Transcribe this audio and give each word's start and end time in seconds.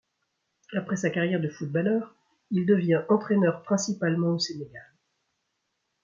Après 0.75 0.95
sa 0.95 1.11
carrière 1.11 1.39
de 1.39 1.47
footballeur, 1.47 2.15
il 2.49 2.65
devient 2.65 3.03
entraîneur 3.09 3.61
principalement 3.61 4.29
au 4.33 4.39
Sénégal. 4.39 4.89